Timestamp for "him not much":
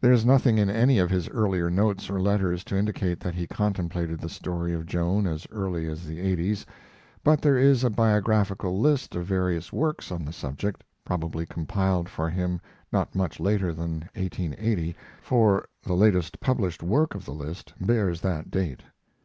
12.30-13.40